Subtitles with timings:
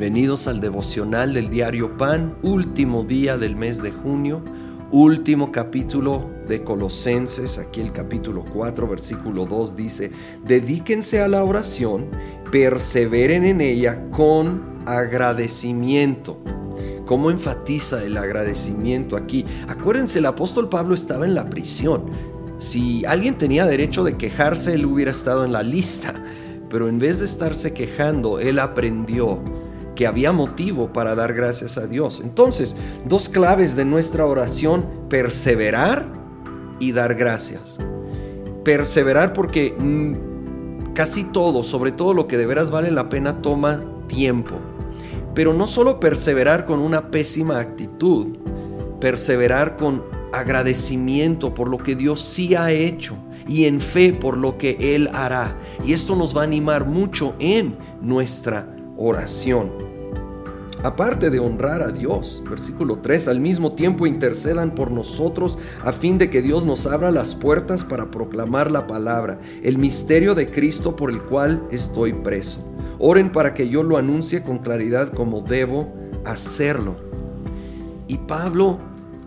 [0.00, 4.42] Bienvenidos al devocional del diario Pan, último día del mes de junio,
[4.90, 10.10] último capítulo de Colosenses, aquí el capítulo 4, versículo 2 dice,
[10.42, 12.06] dedíquense a la oración,
[12.50, 16.42] perseveren en ella con agradecimiento.
[17.04, 19.44] ¿Cómo enfatiza el agradecimiento aquí?
[19.68, 22.06] Acuérdense, el apóstol Pablo estaba en la prisión.
[22.56, 26.14] Si alguien tenía derecho de quejarse, él hubiera estado en la lista.
[26.70, 29.42] Pero en vez de estarse quejando, él aprendió
[30.00, 32.22] que había motivo para dar gracias a Dios.
[32.24, 36.06] Entonces, dos claves de nuestra oración, perseverar
[36.78, 37.78] y dar gracias.
[38.64, 43.82] Perseverar porque mm, casi todo, sobre todo lo que de veras vale la pena, toma
[44.06, 44.54] tiempo.
[45.34, 48.28] Pero no solo perseverar con una pésima actitud,
[49.02, 54.56] perseverar con agradecimiento por lo que Dios sí ha hecho y en fe por lo
[54.56, 55.58] que Él hará.
[55.84, 59.89] Y esto nos va a animar mucho en nuestra oración
[60.82, 62.42] aparte de honrar a Dios.
[62.48, 67.10] Versículo 3, al mismo tiempo intercedan por nosotros a fin de que Dios nos abra
[67.10, 72.58] las puertas para proclamar la palabra, el misterio de Cristo por el cual estoy preso.
[72.98, 75.92] Oren para que yo lo anuncie con claridad como debo
[76.24, 76.96] hacerlo.
[78.08, 78.78] Y Pablo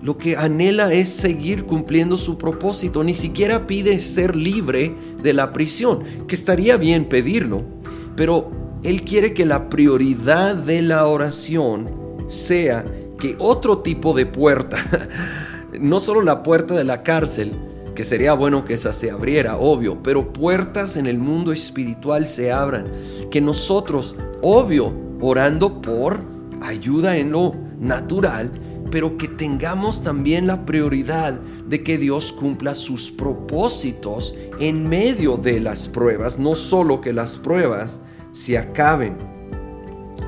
[0.03, 4.93] lo que anhela es seguir cumpliendo su propósito, ni siquiera pide ser libre
[5.23, 7.63] de la prisión, que estaría bien pedirlo,
[8.17, 8.51] pero
[8.83, 11.87] él quiere que la prioridad de la oración
[12.27, 12.83] sea
[13.17, 14.77] que otro tipo de puerta,
[15.79, 17.53] no solo la puerta de la cárcel,
[17.95, 22.51] que sería bueno que esa se abriera, obvio, pero puertas en el mundo espiritual se
[22.51, 22.85] abran,
[23.31, 26.19] que nosotros, obvio, orando por
[26.61, 28.51] ayuda en lo natural,
[28.91, 35.59] pero que tengamos también la prioridad de que Dios cumpla sus propósitos en medio de
[35.59, 38.01] las pruebas, no solo que las pruebas
[38.33, 39.15] se acaben.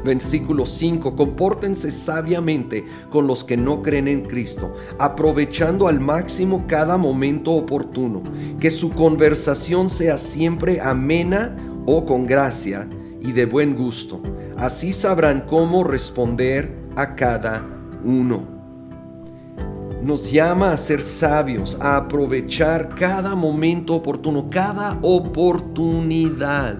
[0.05, 6.95] Versículo 5, compórtense sabiamente con los que no creen en Cristo, aprovechando al máximo cada
[6.97, 8.21] momento oportuno,
[8.59, 11.57] que su conversación sea siempre amena
[11.87, 12.87] o con gracia
[13.19, 14.21] y de buen gusto.
[14.57, 17.65] Así sabrán cómo responder a cada
[18.05, 18.55] uno
[20.05, 26.77] nos llama a ser sabios, a aprovechar cada momento oportuno, cada oportunidad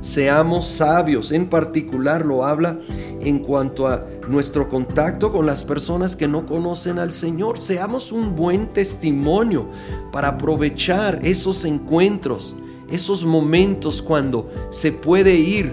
[0.00, 1.32] seamos sabios.
[1.32, 2.78] En particular lo habla
[3.20, 7.58] en cuanto a nuestro contacto con las personas que no conocen al Señor.
[7.58, 9.68] Seamos un buen testimonio
[10.12, 12.54] para aprovechar esos encuentros,
[12.90, 15.72] esos momentos cuando se puede ir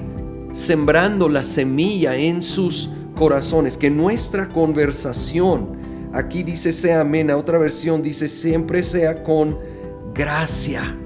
[0.53, 5.77] sembrando la semilla en sus corazones, que nuestra conversación,
[6.13, 9.57] aquí dice sea amena, otra versión dice siempre sea con
[10.13, 10.97] gracia,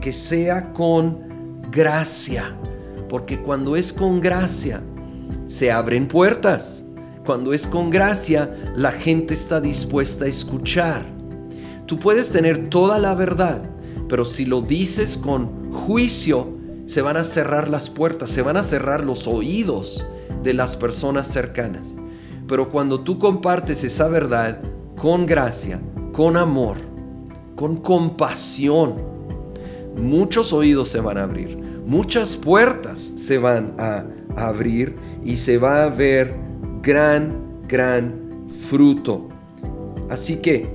[0.00, 1.33] que sea con
[1.74, 2.56] gracia.
[3.08, 4.80] Porque cuando es con gracia,
[5.48, 6.84] se abren puertas.
[7.26, 11.04] Cuando es con gracia, la gente está dispuesta a escuchar.
[11.86, 13.62] Tú puedes tener toda la verdad,
[14.08, 16.54] pero si lo dices con juicio,
[16.86, 20.04] se van a cerrar las puertas, se van a cerrar los oídos
[20.42, 21.94] de las personas cercanas.
[22.46, 24.60] Pero cuando tú compartes esa verdad
[24.96, 25.80] con gracia,
[26.12, 26.76] con amor,
[27.56, 28.94] con compasión,
[30.00, 31.56] muchos oídos se van a abrir,
[31.86, 34.04] muchas puertas se van a
[34.36, 34.94] abrir
[35.24, 36.34] y se va a ver
[36.82, 38.14] gran, gran
[38.68, 39.28] fruto.
[40.10, 40.68] Así que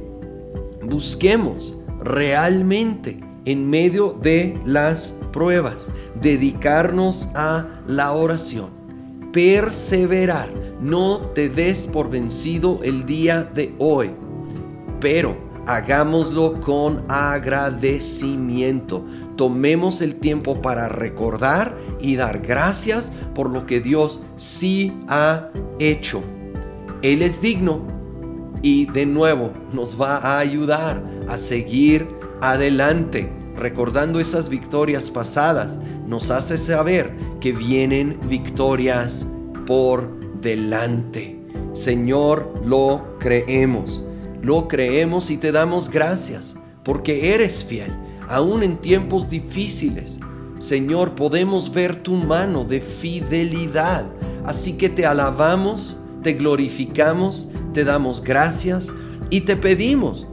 [0.84, 5.88] busquemos realmente en medio de las pruebas,
[6.22, 8.69] dedicarnos a la oración,
[9.31, 10.50] perseverar,
[10.81, 14.12] no te des por vencido el día de hoy,
[15.00, 19.06] pero hagámoslo con agradecimiento
[19.40, 25.47] tomemos el tiempo para recordar y dar gracias por lo que Dios sí ha
[25.80, 26.22] hecho.
[27.03, 27.84] Él es digno
[28.62, 32.06] y de nuevo nos va a ayudar a seguir
[32.42, 33.31] adelante.
[33.56, 39.25] Recordando esas victorias pasadas, nos hace saber que vienen victorias
[39.65, 41.39] por delante.
[41.72, 44.04] Señor, lo creemos.
[44.41, 47.91] Lo creemos y te damos gracias porque eres fiel
[48.30, 50.19] aún en tiempos difíciles.
[50.59, 54.06] Señor, podemos ver tu mano de fidelidad.
[54.45, 58.91] Así que te alabamos, te glorificamos, te damos gracias
[59.30, 60.27] y te pedimos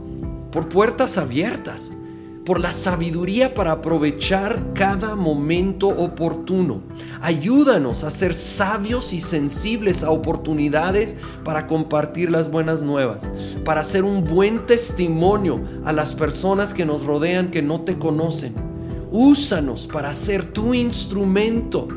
[0.51, 1.91] por puertas abiertas
[2.47, 6.81] por la sabiduría para aprovechar cada momento oportuno.
[7.21, 13.29] Ayúdanos a ser sabios y sensibles a oportunidades para compartir las buenas nuevas,
[13.63, 18.55] para ser un buen testimonio a las personas que nos rodean que no te conocen.
[19.11, 21.89] Úsanos para ser tu instrumento.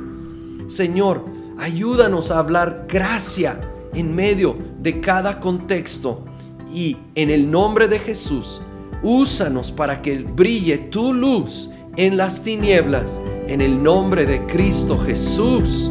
[0.67, 1.25] Señor,
[1.61, 3.61] Ayúdanos a hablar gracia
[3.93, 6.25] en medio de cada contexto.
[6.73, 8.62] Y en el nombre de Jesús,
[9.02, 13.20] úsanos para que brille tu luz en las tinieblas.
[13.49, 15.91] En el nombre de Cristo Jesús.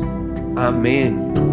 [0.55, 1.48] Amén.